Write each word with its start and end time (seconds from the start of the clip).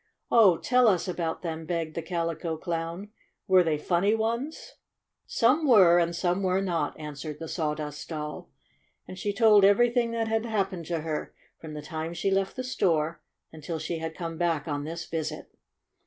"Oh, 0.31 0.57
tell 0.57 0.87
us 0.87 1.07
about 1.07 1.43
them!" 1.43 1.67
begged 1.67 1.95
£he 1.95 2.03
Calico 2.03 2.57
Clown.' 2.57 3.09
6 3.43 3.47
W 3.49 3.59
ere 3.59 3.63
they 3.63 3.77
funny 3.77 4.15
ones?' 4.15 4.57
y 4.75 4.79
"Some 5.27 5.67
were, 5.67 5.99
and 5.99 6.15
some 6.15 6.41
were 6.41 6.59
not," 6.59 6.99
an 6.99 7.13
swered 7.13 7.37
the 7.37 7.47
Sawdust 7.47 8.09
Doll, 8.09 8.49
and 9.07 9.19
she 9.19 9.31
told 9.31 9.63
everything 9.63 10.09
that 10.09 10.27
had 10.27 10.43
happened 10.47 10.87
to 10.87 11.01
her 11.01 11.35
from 11.59 11.75
the 11.75 11.83
time 11.83 12.15
she 12.15 12.31
left 12.31 12.55
the 12.55 12.63
store 12.63 13.21
until 13.51 13.77
she 13.77 13.99
had 13.99 14.15
come 14.17 14.39
back 14.39 14.67
on 14.67 14.85
this 14.85 15.05
visit. 15.05 15.53